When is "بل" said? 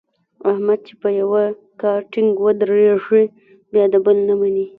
4.05-4.17